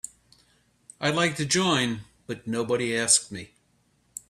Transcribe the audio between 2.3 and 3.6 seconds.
nobody asked me.